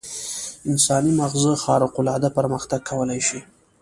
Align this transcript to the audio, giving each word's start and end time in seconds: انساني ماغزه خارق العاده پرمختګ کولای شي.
انساني 0.69 1.11
ماغزه 1.19 1.53
خارق 1.65 1.93
العاده 2.03 2.29
پرمختګ 2.37 2.79
کولای 2.89 3.21
شي. 3.27 3.39